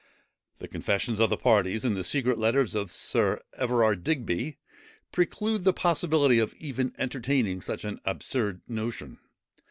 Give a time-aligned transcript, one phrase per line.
[0.57, 4.57] The confessions of the parties, and the secret letters of Sir Everard Digby,
[5.11, 9.19] preclude the possibility of even entertaining such an absurd notion.